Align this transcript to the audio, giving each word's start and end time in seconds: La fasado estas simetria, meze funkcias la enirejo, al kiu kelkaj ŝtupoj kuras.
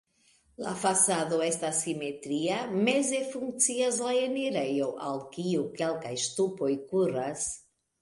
La 0.61 0.69
fasado 0.83 1.37
estas 1.47 1.81
simetria, 1.87 2.57
meze 2.89 3.21
funkcias 3.35 4.01
la 4.09 4.17
enirejo, 4.25 4.91
al 5.13 5.23
kiu 5.39 5.71
kelkaj 5.79 6.19
ŝtupoj 6.27 6.75
kuras. 6.93 7.51